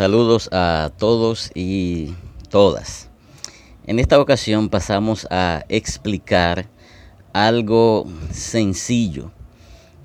Saludos 0.00 0.48
a 0.50 0.92
todos 0.96 1.50
y 1.54 2.14
todas. 2.48 3.10
En 3.86 3.98
esta 3.98 4.18
ocasión 4.18 4.70
pasamos 4.70 5.26
a 5.28 5.66
explicar 5.68 6.70
algo 7.34 8.06
sencillo, 8.32 9.30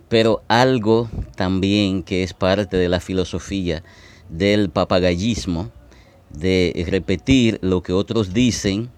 pero 0.09 0.43
algo 0.49 1.09
también 1.37 2.03
que 2.03 2.23
es 2.23 2.33
parte 2.33 2.75
de 2.75 2.89
la 2.89 2.99
filosofía 2.99 3.83
del 4.27 4.69
papagallismo, 4.69 5.71
de 6.29 6.85
repetir 6.89 7.57
lo 7.61 7.81
que 7.81 7.93
otros 7.93 8.33
dicen, 8.33 8.89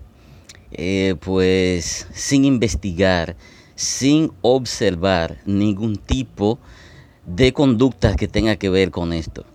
eh, 0.71 1.13
pues 1.19 2.07
sin 2.11 2.43
investigar, 2.43 3.35
sin 3.75 4.31
observar 4.41 5.37
ningún 5.45 5.97
tipo 5.97 6.57
de 7.27 7.53
conducta 7.53 8.15
que 8.15 8.27
tenga 8.27 8.55
que 8.55 8.69
ver 8.69 8.89
con 8.89 9.13
esto. 9.13 9.45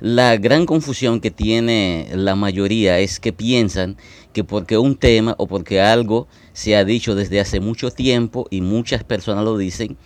La 0.00 0.36
gran 0.36 0.64
confusión 0.64 1.20
que 1.20 1.32
tiene 1.32 2.08
la 2.14 2.36
mayoría 2.36 3.00
es 3.00 3.18
que 3.18 3.32
piensan 3.32 3.96
que 4.32 4.44
porque 4.44 4.78
un 4.78 4.94
tema 4.94 5.34
o 5.38 5.48
porque 5.48 5.80
algo 5.80 6.28
se 6.52 6.76
ha 6.76 6.84
dicho 6.84 7.16
desde 7.16 7.40
hace 7.40 7.58
mucho 7.58 7.90
tiempo 7.90 8.46
y 8.48 8.60
muchas 8.60 9.02
personas 9.02 9.44
lo 9.44 9.58
dicen, 9.58 9.96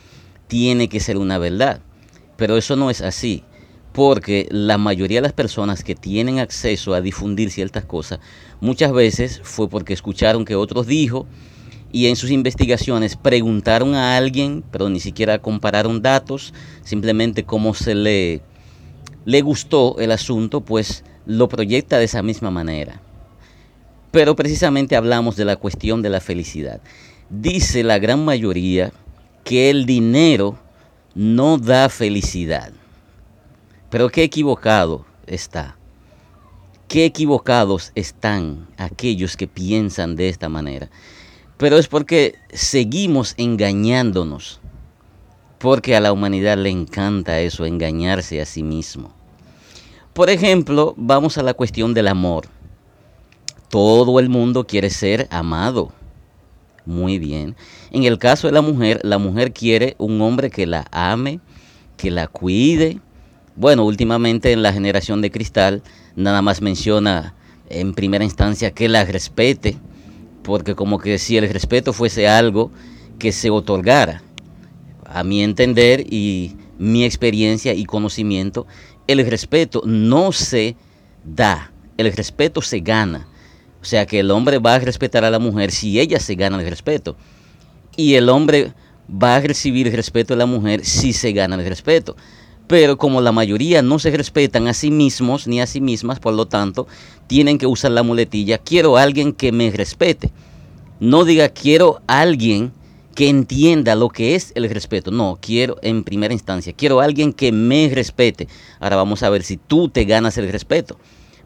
tiene 0.46 0.88
que 0.88 0.98
ser 0.98 1.18
una 1.18 1.36
verdad. 1.36 1.82
Pero 2.38 2.56
eso 2.56 2.74
no 2.74 2.88
es 2.88 3.02
así, 3.02 3.44
porque 3.92 4.48
la 4.50 4.78
mayoría 4.78 5.18
de 5.18 5.24
las 5.26 5.34
personas 5.34 5.84
que 5.84 5.94
tienen 5.94 6.38
acceso 6.38 6.94
a 6.94 7.02
difundir 7.02 7.50
ciertas 7.50 7.84
cosas, 7.84 8.18
muchas 8.62 8.92
veces 8.92 9.42
fue 9.44 9.68
porque 9.68 9.92
escucharon 9.92 10.46
que 10.46 10.56
otros 10.56 10.86
dijo 10.86 11.26
y 11.92 12.06
en 12.06 12.16
sus 12.16 12.30
investigaciones 12.30 13.16
preguntaron 13.16 13.94
a 13.94 14.16
alguien, 14.16 14.64
pero 14.70 14.88
ni 14.88 15.00
siquiera 15.00 15.40
compararon 15.40 16.00
datos, 16.00 16.54
simplemente 16.82 17.44
cómo 17.44 17.74
se 17.74 17.94
le 17.94 18.40
le 19.24 19.42
gustó 19.42 19.96
el 19.98 20.12
asunto, 20.12 20.60
pues 20.60 21.04
lo 21.26 21.48
proyecta 21.48 21.98
de 21.98 22.04
esa 22.04 22.22
misma 22.22 22.50
manera. 22.50 23.00
Pero 24.10 24.36
precisamente 24.36 24.96
hablamos 24.96 25.36
de 25.36 25.44
la 25.44 25.56
cuestión 25.56 26.02
de 26.02 26.10
la 26.10 26.20
felicidad. 26.20 26.80
Dice 27.30 27.82
la 27.82 27.98
gran 27.98 28.24
mayoría 28.24 28.92
que 29.44 29.70
el 29.70 29.86
dinero 29.86 30.58
no 31.14 31.58
da 31.58 31.88
felicidad. 31.88 32.72
Pero 33.90 34.10
qué 34.10 34.24
equivocado 34.24 35.06
está. 35.26 35.76
Qué 36.88 37.06
equivocados 37.06 37.92
están 37.94 38.68
aquellos 38.76 39.36
que 39.36 39.46
piensan 39.46 40.14
de 40.16 40.28
esta 40.28 40.48
manera. 40.48 40.90
Pero 41.56 41.78
es 41.78 41.88
porque 41.88 42.34
seguimos 42.52 43.34
engañándonos 43.36 44.60
porque 45.62 45.94
a 45.94 46.00
la 46.00 46.12
humanidad 46.12 46.58
le 46.58 46.70
encanta 46.70 47.38
eso, 47.38 47.64
engañarse 47.64 48.40
a 48.40 48.46
sí 48.46 48.64
mismo. 48.64 49.12
Por 50.12 50.28
ejemplo, 50.28 50.92
vamos 50.96 51.38
a 51.38 51.44
la 51.44 51.54
cuestión 51.54 51.94
del 51.94 52.08
amor. 52.08 52.48
Todo 53.70 54.18
el 54.18 54.28
mundo 54.28 54.66
quiere 54.66 54.90
ser 54.90 55.28
amado. 55.30 55.92
Muy 56.84 57.20
bien. 57.20 57.54
En 57.92 58.02
el 58.02 58.18
caso 58.18 58.48
de 58.48 58.52
la 58.54 58.60
mujer, 58.60 58.98
la 59.04 59.18
mujer 59.18 59.52
quiere 59.52 59.94
un 59.98 60.20
hombre 60.20 60.50
que 60.50 60.66
la 60.66 60.84
ame, 60.90 61.38
que 61.96 62.10
la 62.10 62.26
cuide. 62.26 62.98
Bueno, 63.54 63.84
últimamente 63.84 64.50
en 64.50 64.62
la 64.62 64.72
generación 64.72 65.22
de 65.22 65.30
cristal 65.30 65.84
nada 66.16 66.42
más 66.42 66.60
menciona 66.60 67.36
en 67.68 67.94
primera 67.94 68.24
instancia 68.24 68.72
que 68.72 68.88
la 68.88 69.04
respete, 69.04 69.76
porque 70.42 70.74
como 70.74 70.98
que 70.98 71.20
si 71.20 71.36
el 71.36 71.48
respeto 71.48 71.92
fuese 71.92 72.26
algo 72.26 72.72
que 73.20 73.30
se 73.30 73.48
otorgara, 73.48 74.22
a 75.12 75.24
mi 75.24 75.42
entender 75.42 76.06
y 76.12 76.56
mi 76.78 77.04
experiencia 77.04 77.74
y 77.74 77.84
conocimiento, 77.84 78.66
el 79.06 79.24
respeto 79.26 79.82
no 79.84 80.32
se 80.32 80.76
da, 81.24 81.72
el 81.96 82.12
respeto 82.12 82.62
se 82.62 82.80
gana. 82.80 83.28
O 83.80 83.84
sea 83.84 84.06
que 84.06 84.20
el 84.20 84.30
hombre 84.30 84.58
va 84.58 84.74
a 84.74 84.78
respetar 84.78 85.24
a 85.24 85.30
la 85.30 85.38
mujer 85.38 85.72
si 85.72 85.98
ella 85.98 86.20
se 86.20 86.34
gana 86.36 86.60
el 86.60 86.68
respeto. 86.68 87.16
Y 87.96 88.14
el 88.14 88.28
hombre 88.28 88.72
va 89.10 89.36
a 89.36 89.40
recibir 89.40 89.88
el 89.88 89.92
respeto 89.92 90.34
de 90.34 90.38
la 90.38 90.46
mujer 90.46 90.84
si 90.84 91.12
se 91.12 91.32
gana 91.32 91.56
el 91.56 91.66
respeto. 91.66 92.16
Pero 92.68 92.96
como 92.96 93.20
la 93.20 93.32
mayoría 93.32 93.82
no 93.82 93.98
se 93.98 94.10
respetan 94.10 94.68
a 94.68 94.72
sí 94.72 94.90
mismos 94.90 95.46
ni 95.46 95.60
a 95.60 95.66
sí 95.66 95.80
mismas, 95.80 96.20
por 96.20 96.34
lo 96.34 96.46
tanto, 96.46 96.86
tienen 97.26 97.58
que 97.58 97.66
usar 97.66 97.90
la 97.90 98.02
muletilla, 98.02 98.58
quiero 98.58 98.96
a 98.96 99.02
alguien 99.02 99.32
que 99.32 99.52
me 99.52 99.70
respete. 99.70 100.30
No 101.00 101.24
diga 101.24 101.48
quiero 101.48 102.00
a 102.06 102.20
alguien 102.20 102.72
que 103.14 103.28
entienda 103.28 103.94
lo 103.94 104.08
que 104.08 104.34
es 104.34 104.52
el 104.54 104.68
respeto. 104.68 105.10
No, 105.10 105.38
quiero 105.40 105.76
en 105.82 106.04
primera 106.04 106.34
instancia, 106.34 106.72
quiero 106.72 107.00
a 107.00 107.04
alguien 107.04 107.32
que 107.32 107.52
me 107.52 107.90
respete. 107.92 108.48
Ahora 108.80 108.96
vamos 108.96 109.22
a 109.22 109.30
ver 109.30 109.42
si 109.42 109.56
tú 109.56 109.88
te 109.88 110.04
ganas 110.04 110.38
el 110.38 110.50
respeto. 110.50 110.98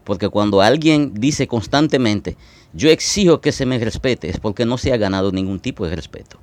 Porque 0.03 0.29
cuando 0.29 0.61
alguien 0.61 1.13
dice 1.13 1.47
constantemente, 1.47 2.37
yo 2.73 2.89
exijo 2.89 3.41
que 3.41 3.51
se 3.51 3.65
me 3.65 3.77
respete, 3.79 4.29
es 4.29 4.39
porque 4.39 4.65
no 4.65 4.77
se 4.77 4.93
ha 4.93 4.97
ganado 4.97 5.31
ningún 5.31 5.59
tipo 5.59 5.85
de 5.85 5.95
respeto. 5.95 6.39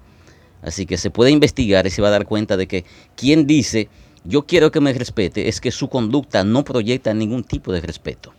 Así 0.62 0.86
que 0.86 0.98
se 0.98 1.10
puede 1.10 1.30
investigar 1.30 1.86
y 1.86 1.90
se 1.90 2.02
va 2.02 2.08
a 2.08 2.12
dar 2.12 2.26
cuenta 2.26 2.56
de 2.56 2.66
que 2.66 2.84
quien 3.16 3.46
dice, 3.46 3.88
yo 4.24 4.46
quiero 4.46 4.70
que 4.70 4.80
me 4.80 4.92
respete, 4.92 5.48
es 5.48 5.60
que 5.60 5.70
su 5.70 5.88
conducta 5.88 6.44
no 6.44 6.64
proyecta 6.64 7.14
ningún 7.14 7.44
tipo 7.44 7.72
de 7.72 7.80
respeto. 7.80 8.32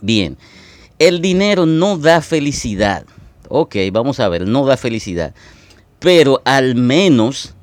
Bien, 0.00 0.36
el 0.98 1.20
dinero 1.20 1.66
no 1.66 1.98
da 1.98 2.20
felicidad. 2.20 3.06
Ok, 3.48 3.76
vamos 3.92 4.20
a 4.20 4.28
ver, 4.28 4.46
no 4.46 4.64
da 4.66 4.76
felicidad. 4.76 5.34
Pero 5.98 6.42
al 6.44 6.74
menos, 6.74 7.54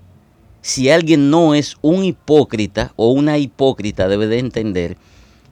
si 0.61 0.89
alguien 0.89 1.29
no 1.29 1.53
es 1.53 1.77
un 1.81 2.03
hipócrita 2.03 2.93
o 2.95 3.11
una 3.11 3.37
hipócrita, 3.37 4.07
debe 4.07 4.27
de 4.27 4.39
entender 4.39 4.97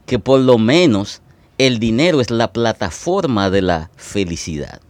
que 0.06 0.20
por 0.20 0.40
lo 0.40 0.58
menos 0.58 1.22
el 1.58 1.80
dinero 1.80 2.22
es 2.22 2.32
la 2.32 2.52
plataforma 2.52 3.50
de 3.50 3.62
la 3.62 3.92
felicidad. 3.96 4.82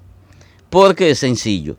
Porque 0.69 1.12
es 1.12 1.19
sencillo. 1.19 1.78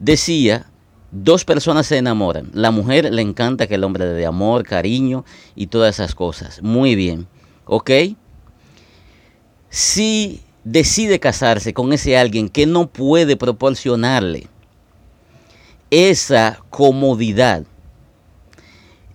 Decía, 0.00 0.66
dos 1.12 1.44
personas 1.44 1.86
se 1.86 1.98
enamoran. 1.98 2.50
La 2.52 2.72
mujer 2.72 3.12
le 3.12 3.22
encanta 3.22 3.68
que 3.68 3.76
el 3.76 3.84
hombre 3.84 4.06
le 4.06 4.12
dé 4.12 4.26
amor, 4.26 4.64
cariño 4.64 5.24
y 5.54 5.68
todas 5.68 5.94
esas 5.94 6.14
cosas. 6.14 6.62
Muy 6.62 6.96
bien. 6.96 7.28
¿Ok? 7.64 7.90
Si 9.70 10.42
decide 10.64 11.20
casarse 11.20 11.72
con 11.72 11.92
ese 11.92 12.18
alguien 12.18 12.48
que 12.48 12.66
no 12.66 12.88
puede 12.88 13.36
proporcionarle 13.36 14.48
esa 15.90 16.60
comodidad, 16.70 17.64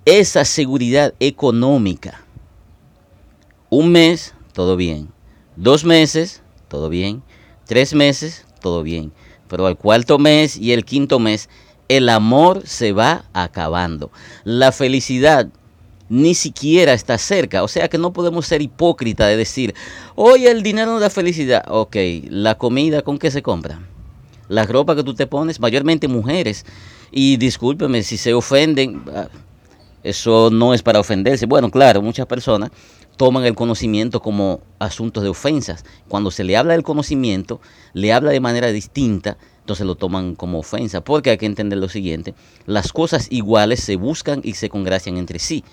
esa 0.05 0.45
seguridad 0.45 1.13
económica. 1.19 2.23
Un 3.69 3.91
mes, 3.91 4.33
todo 4.53 4.75
bien. 4.75 5.09
Dos 5.55 5.83
meses, 5.83 6.41
todo 6.67 6.89
bien. 6.89 7.21
Tres 7.65 7.93
meses, 7.93 8.45
todo 8.61 8.81
bien. 8.81 9.11
Pero 9.47 9.67
al 9.67 9.77
cuarto 9.77 10.17
mes 10.17 10.57
y 10.57 10.73
el 10.73 10.85
quinto 10.85 11.19
mes, 11.19 11.49
el 11.87 12.09
amor 12.09 12.63
se 12.65 12.91
va 12.93 13.25
acabando. 13.33 14.11
La 14.43 14.71
felicidad 14.71 15.49
ni 16.09 16.33
siquiera 16.33 16.93
está 16.93 17.17
cerca. 17.17 17.63
O 17.63 17.67
sea 17.67 17.87
que 17.87 17.97
no 17.97 18.13
podemos 18.13 18.47
ser 18.47 18.61
hipócritas 18.61 19.27
de 19.27 19.37
decir, 19.37 19.75
oye, 20.15 20.49
el 20.49 20.63
dinero 20.63 20.99
da 20.99 21.09
felicidad. 21.09 21.63
Ok, 21.67 21.95
la 22.29 22.57
comida, 22.57 23.01
¿con 23.01 23.17
qué 23.17 23.31
se 23.31 23.41
compra? 23.41 23.79
La 24.49 24.65
ropa 24.65 24.95
que 24.95 25.03
tú 25.03 25.13
te 25.13 25.27
pones, 25.27 25.61
mayormente 25.61 26.09
mujeres. 26.09 26.65
Y 27.11 27.37
discúlpeme 27.37 28.03
si 28.03 28.17
se 28.17 28.33
ofenden, 28.33 29.03
ah, 29.15 29.29
eso 30.03 30.49
no 30.51 30.73
es 30.73 30.83
para 30.83 30.99
ofenderse. 30.99 31.45
Bueno, 31.45 31.71
claro, 31.71 32.01
muchas 32.01 32.25
personas 32.25 32.71
toman 33.15 33.45
el 33.45 33.55
conocimiento 33.55 34.21
como 34.21 34.61
asuntos 34.79 35.23
de 35.23 35.29
ofensas. 35.29 35.85
Cuando 36.07 36.31
se 36.31 36.43
le 36.43 36.57
habla 36.57 36.73
del 36.73 36.83
conocimiento, 36.83 37.59
le 37.93 38.13
habla 38.13 38.31
de 38.31 38.39
manera 38.39 38.67
distinta, 38.71 39.37
entonces 39.59 39.85
lo 39.85 39.95
toman 39.95 40.35
como 40.35 40.59
ofensa. 40.59 41.01
Porque 41.01 41.31
hay 41.31 41.37
que 41.37 41.45
entender 41.45 41.79
lo 41.79 41.89
siguiente, 41.89 42.33
las 42.65 42.91
cosas 42.93 43.27
iguales 43.29 43.81
se 43.81 43.97
buscan 43.97 44.41
y 44.43 44.53
se 44.53 44.69
congracian 44.69 45.17
entre 45.17 45.39
sí. 45.39 45.63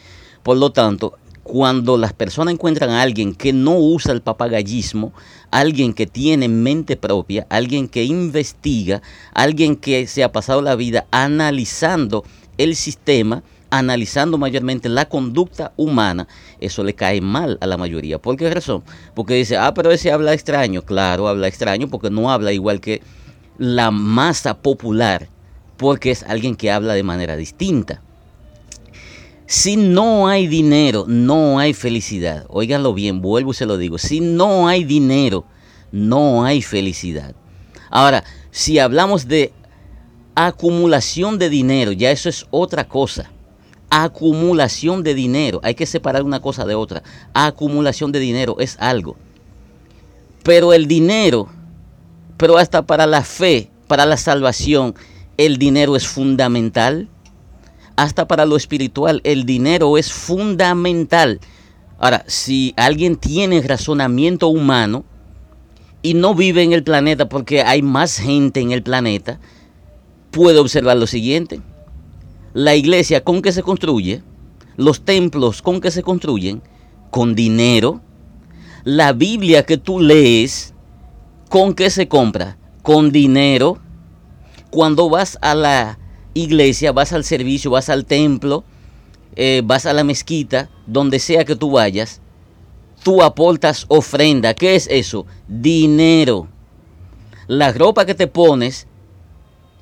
Por 0.43 0.57
lo 0.57 0.71
tanto, 0.71 1.19
cuando 1.47 1.97
las 1.97 2.13
personas 2.13 2.55
encuentran 2.55 2.91
a 2.91 3.03
alguien 3.03 3.33
que 3.33 3.53
no 3.53 3.79
usa 3.79 4.13
el 4.13 4.21
papagallismo, 4.21 5.13
alguien 5.53 5.95
que 5.95 6.07
tiene 6.07 6.49
mente 6.49 6.97
propia, 6.97 7.47
alguien 7.49 7.87
que 7.89 8.03
investiga, 8.03 9.01
alguien 9.33 9.77
que 9.77 10.09
se 10.09 10.25
ha 10.25 10.33
pasado 10.33 10.61
la 10.61 10.75
vida 10.75 11.07
analizando 11.13 12.25
el 12.59 12.75
sistema, 12.75 13.45
analizando 13.71 14.39
mayormente 14.39 14.89
la 14.89 15.09
conducta 15.09 15.73
humana, 15.77 16.27
eso 16.61 16.83
le 16.83 16.95
cae 16.95 17.21
mal 17.21 17.59
a 17.61 17.67
la 17.69 17.77
mayoría. 17.77 18.19
¿Por 18.19 18.37
qué 18.37 18.51
razón? 18.51 18.83
Porque 19.15 19.35
dice, 19.35 19.57
ah, 19.57 19.73
pero 19.73 19.93
ese 19.93 20.11
habla 20.11 20.33
extraño. 20.33 20.83
Claro, 20.83 21.29
habla 21.29 21.47
extraño 21.47 21.89
porque 21.89 22.11
no 22.11 22.31
habla 22.31 22.53
igual 22.53 22.81
que 22.81 23.03
la 23.57 23.93
masa 23.93 24.59
popular, 24.59 25.29
porque 25.77 26.11
es 26.11 26.25
alguien 26.25 26.57
que 26.57 26.73
habla 26.73 26.95
de 26.95 27.05
manera 27.05 27.37
distinta. 27.37 28.03
Si 29.47 29.77
no 29.77 30.27
hay 30.29 30.49
dinero, 30.49 31.05
no 31.07 31.59
hay 31.59 31.73
felicidad. 31.73 32.47
Óiganlo 32.49 32.95
bien, 32.95 33.23
vuelvo 33.23 33.53
y 33.53 33.55
se 33.55 33.67
lo 33.67 33.79
digo. 33.79 33.97
Si 33.99 34.21
no 34.21 34.67
hay 34.67 34.83
dinero, 34.85 35.45
no 35.93 36.45
hay 36.45 36.63
felicidad. 36.63 37.35
Ahora, 37.91 38.25
si 38.51 38.79
hablamos 38.81 39.29
de 39.29 39.53
acumulación 40.35 41.39
de 41.39 41.49
dinero, 41.49 41.93
ya 41.93 42.11
eso 42.11 42.29
es 42.29 42.47
otra 42.51 42.89
cosa. 42.89 43.31
acumulación 43.91 45.03
de 45.03 45.15
dinero. 45.15 45.61
Hay 45.63 45.75
que 45.75 45.87
separar 45.87 46.23
una 46.23 46.41
cosa 46.41 46.65
de 46.65 46.75
otra. 46.75 47.03
Acumulación 47.35 48.13
de 48.13 48.19
dinero 48.19 48.57
es 48.59 48.77
algo. 48.81 49.17
Pero 50.43 50.73
el 50.73 50.87
dinero, 50.87 51.49
pero 52.37 52.59
hasta 52.59 52.83
para 52.83 53.07
la 53.07 53.23
fe, 53.23 53.71
para 53.87 54.07
la 54.07 54.17
salvación, 54.17 54.95
el 55.37 55.59
dinero 55.59 55.97
es 55.97 56.07
fundamental. 56.07 57.09
Hasta 57.97 58.29
para 58.29 58.47
lo 58.47 58.57
espiritual, 58.57 59.21
el 59.25 59.47
dinero 59.47 59.97
es 59.99 60.13
fundamental. 60.13 61.41
Ahora, 61.99 62.25
si 62.27 62.75
alguien 62.77 63.17
tiene 63.17 63.63
razonamiento 63.63 64.49
humano 64.49 65.05
y 66.03 66.15
no 66.15 66.35
vive 66.35 66.63
en 66.63 66.73
el 66.73 66.83
planeta 66.85 67.29
porque 67.29 67.63
hay 67.63 67.83
más 67.83 68.19
gente 68.19 68.61
en 68.61 68.73
el 68.73 68.83
planeta, 68.83 69.41
puede 70.31 70.59
observar 70.59 70.99
lo 70.99 71.07
siguiente 71.07 71.61
la 72.57 72.75
iglesia 72.75 73.23
con 73.23 73.43
que 73.43 73.53
se 73.53 73.63
construye, 73.63 74.23
los 74.79 75.05
templos 75.05 75.61
con 75.61 75.83
que 75.83 75.91
se 75.91 76.03
construyen, 76.03 76.63
con 77.11 77.35
dinero, 77.35 78.01
la 78.83 79.13
Biblia 79.13 79.65
que 79.65 79.77
tú 79.77 80.01
lees, 80.01 80.73
con 81.51 81.75
que 81.75 81.91
se 81.91 82.09
compra, 82.09 82.57
con 82.81 83.13
dinero. 83.13 83.77
Cuando 84.71 85.11
vas 85.11 85.37
a 85.43 85.55
la 85.55 85.99
iglesia, 86.37 86.93
vas 86.93 87.13
al 87.13 87.25
servicio, 87.25 87.71
vas 87.71 87.89
al 87.89 88.05
templo, 88.05 88.65
eh, 89.35 89.63
vas 89.65 89.87
a 89.87 89.93
la 89.93 90.05
mezquita, 90.05 90.71
donde 90.87 91.19
sea 91.19 91.45
que 91.45 91.57
tú 91.57 91.73
vayas, 91.73 92.21
tú 93.03 93.23
aportas 93.23 93.87
ofrenda. 93.89 94.55
¿Qué 94.55 94.75
es 94.77 94.89
eso? 94.91 95.27
Dinero. 95.49 96.49
La 97.47 97.73
ropa 97.73 98.07
que 98.07 98.15
te 98.15 98.27
pones 98.27 98.87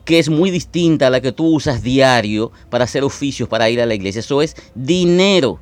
que 0.04 0.18
es 0.18 0.28
muy 0.28 0.50
distinta 0.50 1.06
a 1.06 1.10
la 1.10 1.20
que 1.20 1.32
tú 1.32 1.46
usas 1.46 1.82
diario 1.82 2.52
para 2.68 2.84
hacer 2.84 3.04
oficios, 3.04 3.48
para 3.48 3.70
ir 3.70 3.80
a 3.80 3.86
la 3.86 3.94
iglesia. 3.94 4.20
Eso 4.20 4.42
es 4.42 4.54
dinero. 4.74 5.58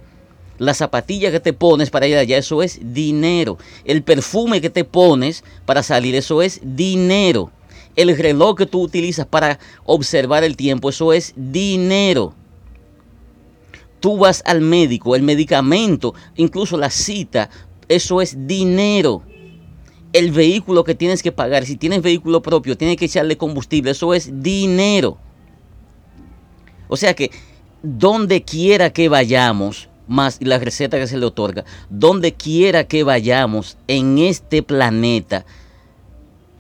La 0.59 0.75
zapatilla 0.75 1.31
que 1.31 1.41
te 1.41 1.53
pones 1.53 1.91
para 1.91 2.07
ir 2.07 2.17
allá, 2.17 2.37
eso 2.37 2.63
es 2.63 2.81
dinero. 2.83 3.59
El 3.85 4.03
perfume 4.03 4.61
que 4.61 4.71
te 4.71 4.85
pones 4.85 5.45
para 5.65 5.83
salir, 5.83 6.15
eso 6.15 6.43
es 6.43 6.61
dinero. 6.63 7.51
El 7.97 8.17
reloj 8.17 8.57
que 8.57 8.67
tú 8.67 8.83
utilizas 8.83 9.27
para 9.27 9.59
observar 9.85 10.45
el 10.45 10.57
tiempo, 10.57 10.89
eso 10.89 11.13
es 11.13 11.35
dinero. 11.37 12.35
Tú 14.01 14.19
vas 14.19 14.43
al 14.47 14.61
médico, 14.61 15.15
el 15.15 15.23
medicamento, 15.23 16.15
incluso 16.37 16.77
la 16.77 16.91
cita, 16.91 17.51
eso 17.89 18.21
es 18.21 18.47
dinero 18.47 19.23
el 20.13 20.31
vehículo 20.31 20.85
que 20.85 20.95
tienes 20.95 21.23
que 21.23 21.33
pagar, 21.33 21.65
si 21.65 21.77
tienes 21.77 22.03
vehículo 22.03 22.43
propio, 22.43 22.77
tienes 22.77 22.97
que 22.97 23.07
echarle 23.07 23.37
combustible, 23.37 23.93
eso 23.93 24.15
es 24.15 24.43
dinero. 24.43 25.19
O 26.89 26.97
sea 26.97 27.15
que 27.15 27.31
donde 27.83 28.43
quiera 28.43 28.91
que 28.91 29.09
vayamos, 29.09 29.89
más 30.07 30.39
la 30.43 30.59
receta 30.59 30.99
que 30.99 31.07
se 31.07 31.17
le 31.17 31.27
otorga, 31.27 31.65
donde 31.89 32.35
quiera 32.35 32.85
que 32.85 33.03
vayamos 33.03 33.79
en 33.89 34.19
este 34.19 34.63
planeta, 34.63 35.47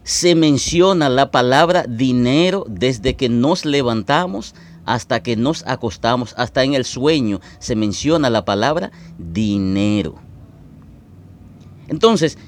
se 0.04 0.34
menciona 0.34 1.08
la 1.08 1.31
palabra 1.31 1.84
dinero 1.88 2.64
desde 2.69 3.14
que 3.14 3.28
nos 3.28 3.64
levantamos 3.64 4.54
hasta 4.84 5.22
que 5.22 5.37
nos 5.37 5.64
acostamos, 5.66 6.34
hasta 6.37 6.64
en 6.64 6.75
el 6.75 6.84
sueño 6.84 7.40
se 7.58 7.76
menciona 7.76 8.31
la 8.31 8.44
palabra 8.44 8.90
dinero. 9.19 10.16
Entonces, 11.88 12.38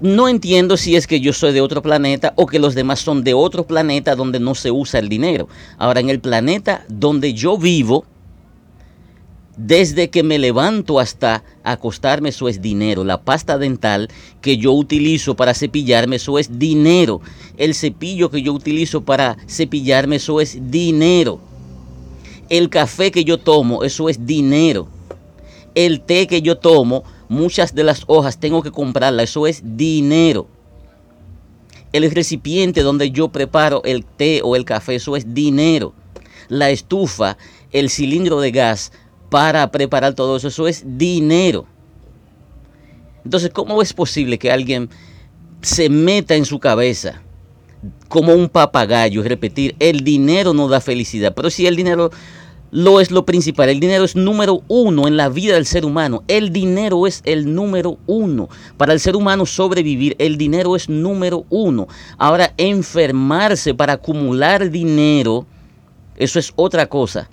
no 0.00 0.28
entiendo 0.28 0.76
si 0.76 0.96
es 0.96 1.06
que 1.06 1.20
yo 1.20 1.32
soy 1.32 1.52
de 1.52 1.60
otro 1.60 1.82
planeta 1.82 2.32
o 2.36 2.46
que 2.46 2.58
los 2.58 2.74
demás 2.74 3.00
son 3.00 3.22
de 3.22 3.34
otro 3.34 3.66
planeta 3.66 4.16
donde 4.16 4.40
no 4.40 4.54
se 4.54 4.70
usa 4.70 4.98
el 4.98 5.08
dinero. 5.08 5.48
Ahora, 5.78 6.00
en 6.00 6.10
el 6.10 6.20
planeta 6.20 6.84
donde 6.88 7.34
yo 7.34 7.56
vivo, 7.56 8.04
desde 9.56 10.08
que 10.08 10.22
me 10.22 10.38
levanto 10.38 10.98
hasta 10.98 11.44
acostarme, 11.62 12.30
eso 12.30 12.48
es 12.48 12.62
dinero. 12.62 13.04
La 13.04 13.22
pasta 13.22 13.58
dental 13.58 14.08
que 14.40 14.56
yo 14.56 14.72
utilizo 14.72 15.36
para 15.36 15.54
cepillarme, 15.54 16.16
eso 16.16 16.38
es 16.38 16.58
dinero. 16.58 17.20
El 17.58 17.74
cepillo 17.74 18.30
que 18.30 18.42
yo 18.42 18.52
utilizo 18.52 19.02
para 19.02 19.36
cepillarme, 19.46 20.16
eso 20.16 20.40
es 20.40 20.70
dinero. 20.70 21.40
El 22.48 22.70
café 22.70 23.10
que 23.10 23.24
yo 23.24 23.38
tomo, 23.38 23.84
eso 23.84 24.08
es 24.08 24.26
dinero. 24.26 24.88
El 25.74 26.00
té 26.00 26.26
que 26.26 26.42
yo 26.42 26.56
tomo, 26.58 27.04
muchas 27.28 27.74
de 27.74 27.84
las 27.84 28.04
hojas 28.06 28.38
tengo 28.38 28.62
que 28.62 28.70
comprarlas, 28.70 29.30
eso 29.30 29.46
es 29.46 29.62
dinero. 29.76 30.48
El 31.92 32.10
recipiente 32.10 32.82
donde 32.82 33.10
yo 33.10 33.28
preparo 33.28 33.82
el 33.84 34.04
té 34.04 34.40
o 34.42 34.56
el 34.56 34.64
café, 34.64 34.94
eso 34.94 35.14
es 35.14 35.34
dinero. 35.34 35.92
La 36.48 36.70
estufa, 36.70 37.36
el 37.70 37.90
cilindro 37.90 38.40
de 38.40 38.50
gas 38.50 38.92
para 39.32 39.72
preparar 39.72 40.12
todo 40.12 40.36
eso, 40.36 40.48
eso 40.48 40.68
es 40.68 40.84
dinero. 40.84 41.64
Entonces, 43.24 43.48
¿cómo 43.48 43.80
es 43.80 43.94
posible 43.94 44.38
que 44.38 44.52
alguien 44.52 44.90
se 45.62 45.88
meta 45.88 46.34
en 46.34 46.44
su 46.44 46.58
cabeza 46.58 47.22
como 48.08 48.34
un 48.34 48.50
papagayo, 48.50 49.22
repetir, 49.22 49.74
el 49.78 50.04
dinero 50.04 50.52
no 50.52 50.68
da 50.68 50.82
felicidad? 50.82 51.32
Pero 51.34 51.48
si 51.48 51.66
el 51.66 51.76
dinero 51.76 52.10
lo 52.72 53.00
es 53.00 53.10
lo 53.10 53.24
principal. 53.24 53.70
El 53.70 53.80
dinero 53.80 54.04
es 54.04 54.16
número 54.16 54.62
uno 54.68 55.08
en 55.08 55.16
la 55.16 55.30
vida 55.30 55.54
del 55.54 55.64
ser 55.64 55.86
humano. 55.86 56.24
El 56.28 56.52
dinero 56.52 57.06
es 57.06 57.22
el 57.24 57.54
número 57.54 57.98
uno. 58.06 58.50
Para 58.76 58.92
el 58.92 59.00
ser 59.00 59.16
humano 59.16 59.46
sobrevivir, 59.46 60.14
el 60.18 60.36
dinero 60.36 60.76
es 60.76 60.90
número 60.90 61.46
uno. 61.48 61.88
Ahora, 62.18 62.52
enfermarse 62.58 63.72
para 63.74 63.94
acumular 63.94 64.70
dinero, 64.70 65.46
eso 66.16 66.38
es 66.38 66.52
otra 66.56 66.86
cosa. 66.86 67.30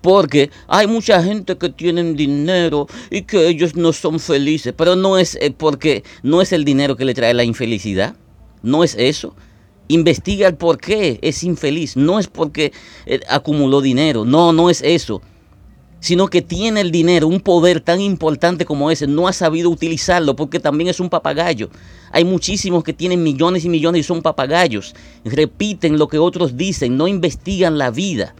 Porque 0.00 0.50
hay 0.66 0.86
mucha 0.86 1.22
gente 1.22 1.56
que 1.58 1.68
tienen 1.68 2.16
dinero 2.16 2.86
y 3.10 3.22
que 3.22 3.48
ellos 3.48 3.76
no 3.76 3.92
son 3.92 4.18
felices. 4.18 4.72
Pero 4.76 4.96
no 4.96 5.18
es 5.18 5.36
eh, 5.40 5.52
porque 5.56 6.04
no 6.22 6.40
es 6.40 6.52
el 6.52 6.64
dinero 6.64 6.96
que 6.96 7.04
le 7.04 7.14
trae 7.14 7.34
la 7.34 7.44
infelicidad. 7.44 8.14
No 8.62 8.84
es 8.84 8.94
eso 8.98 9.34
investiga 9.90 10.46
el 10.46 10.56
por 10.56 10.78
qué 10.78 11.18
es 11.22 11.42
infeliz. 11.42 11.96
No 11.96 12.18
es 12.18 12.28
porque 12.28 12.72
eh, 13.06 13.20
acumuló 13.28 13.80
dinero, 13.80 14.24
no, 14.24 14.52
no 14.52 14.70
es 14.70 14.82
eso. 14.82 15.20
Sino 15.98 16.28
que 16.28 16.40
tiene 16.40 16.80
el 16.80 16.90
dinero, 16.90 17.26
un 17.26 17.40
poder 17.40 17.82
tan 17.82 18.00
importante 18.00 18.64
como 18.64 18.90
ese, 18.90 19.06
no 19.06 19.28
ha 19.28 19.34
sabido 19.34 19.68
utilizarlo 19.68 20.34
porque 20.34 20.58
también 20.58 20.88
es 20.88 20.98
un 20.98 21.10
papagayo. 21.10 21.68
Hay 22.10 22.24
muchísimos 22.24 22.84
que 22.84 22.94
tienen 22.94 23.22
millones 23.22 23.66
y 23.66 23.68
millones 23.68 24.00
y 24.00 24.04
son 24.04 24.22
papagayos. 24.22 24.94
Repiten 25.24 25.98
lo 25.98 26.08
que 26.08 26.18
otros 26.18 26.56
dicen, 26.56 26.96
no 26.96 27.06
investigan 27.06 27.76
la 27.76 27.90
vida. 27.90 28.34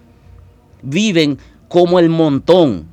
Viven 0.83 1.39
como 1.69 1.99
el 1.99 2.09
montón. 2.09 2.89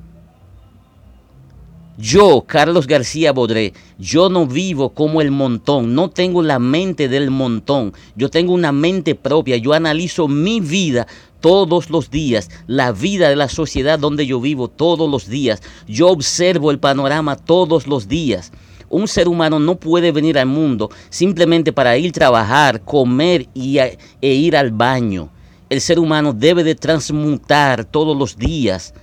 Yo, 2.00 2.44
Carlos 2.46 2.86
García 2.86 3.32
Bodré, 3.32 3.72
yo 3.98 4.28
no 4.28 4.46
vivo 4.46 4.90
como 4.90 5.20
el 5.20 5.32
montón, 5.32 5.96
no 5.96 6.10
tengo 6.10 6.42
la 6.42 6.60
mente 6.60 7.08
del 7.08 7.32
montón, 7.32 7.92
yo 8.14 8.30
tengo 8.30 8.54
una 8.54 8.70
mente 8.70 9.16
propia, 9.16 9.56
yo 9.56 9.72
analizo 9.72 10.28
mi 10.28 10.60
vida 10.60 11.08
todos 11.40 11.90
los 11.90 12.08
días, 12.08 12.50
la 12.68 12.92
vida 12.92 13.28
de 13.28 13.34
la 13.34 13.48
sociedad 13.48 13.98
donde 13.98 14.26
yo 14.26 14.40
vivo 14.40 14.68
todos 14.68 15.10
los 15.10 15.26
días, 15.26 15.60
yo 15.88 16.10
observo 16.10 16.70
el 16.70 16.78
panorama 16.78 17.34
todos 17.34 17.88
los 17.88 18.06
días. 18.06 18.52
Un 18.88 19.08
ser 19.08 19.26
humano 19.26 19.58
no 19.58 19.74
puede 19.74 20.12
venir 20.12 20.38
al 20.38 20.46
mundo 20.46 20.90
simplemente 21.10 21.72
para 21.72 21.98
ir 21.98 22.10
a 22.10 22.12
trabajar, 22.12 22.80
comer 22.84 23.48
y 23.54 23.78
e 23.78 23.98
ir 24.20 24.56
al 24.56 24.70
baño. 24.70 25.30
El 25.70 25.80
ser 25.80 25.98
humano 25.98 26.32
debe 26.32 26.64
de 26.64 26.74
transmutar 26.74 27.84
todos 27.84 28.16
los 28.16 28.36
días 28.36 28.94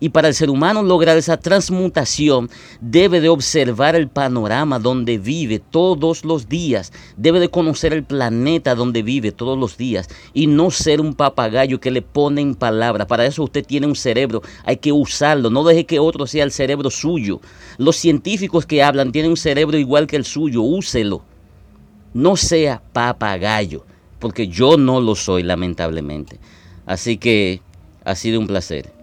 y 0.00 0.08
para 0.08 0.28
el 0.28 0.34
ser 0.34 0.48
humano 0.48 0.82
lograr 0.82 1.18
esa 1.18 1.36
transmutación, 1.36 2.48
debe 2.80 3.20
de 3.20 3.28
observar 3.28 3.94
el 3.94 4.08
panorama 4.08 4.78
donde 4.78 5.18
vive 5.18 5.58
todos 5.58 6.24
los 6.24 6.48
días. 6.48 6.90
Debe 7.18 7.38
de 7.38 7.50
conocer 7.50 7.92
el 7.92 8.02
planeta 8.02 8.74
donde 8.74 9.02
vive 9.02 9.30
todos 9.30 9.58
los 9.58 9.76
días. 9.76 10.08
Y 10.32 10.46
no 10.46 10.70
ser 10.70 11.02
un 11.02 11.12
papagayo 11.12 11.80
que 11.80 11.90
le 11.90 12.00
pone 12.00 12.40
en 12.40 12.54
palabras. 12.54 13.06
Para 13.06 13.26
eso 13.26 13.44
usted 13.44 13.64
tiene 13.64 13.86
un 13.86 13.94
cerebro. 13.94 14.40
Hay 14.64 14.78
que 14.78 14.90
usarlo. 14.90 15.50
No 15.50 15.64
deje 15.64 15.84
que 15.84 15.98
otro 15.98 16.26
sea 16.26 16.44
el 16.44 16.50
cerebro 16.50 16.88
suyo. 16.88 17.42
Los 17.76 17.96
científicos 17.96 18.64
que 18.64 18.82
hablan 18.82 19.12
tienen 19.12 19.32
un 19.32 19.36
cerebro 19.36 19.76
igual 19.76 20.06
que 20.06 20.16
el 20.16 20.24
suyo. 20.24 20.62
Úselo. 20.62 21.22
No 22.14 22.36
sea 22.36 22.82
papagayo. 22.94 23.84
Porque 24.20 24.46
yo 24.46 24.76
no 24.76 25.00
lo 25.00 25.16
soy, 25.16 25.42
lamentablemente. 25.42 26.38
Así 26.86 27.16
que 27.16 27.60
ha 28.04 28.14
sido 28.14 28.38
un 28.38 28.46
placer. 28.46 28.99